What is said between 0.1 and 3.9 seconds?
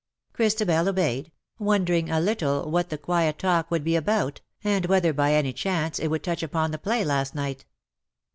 Christabel obeyed^ wondering a little what the quiet talk would